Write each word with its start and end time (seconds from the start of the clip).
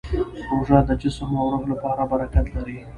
روژه 0.49 0.79
د 0.87 0.91
جسم 1.01 1.31
او 1.41 1.47
روح 1.53 1.63
لپاره 1.71 2.03
برکت 2.11 2.45
لري. 2.55 2.77